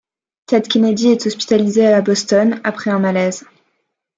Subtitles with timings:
[0.47, 3.45] Ted Kennedy est hospitalisé le à Boston après un malaise.